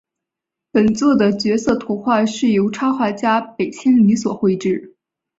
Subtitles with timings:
[0.71, 4.95] 本作的角色图画是由插画家北千里所绘制。